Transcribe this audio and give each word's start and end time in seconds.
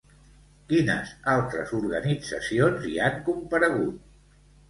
Quines 0.69 1.11
altres 1.33 1.73
organitzacions 1.81 2.89
hi 2.93 2.97
han 3.09 3.23
comparegut? 3.27 4.01